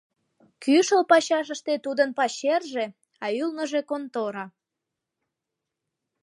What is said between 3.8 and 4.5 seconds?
контора.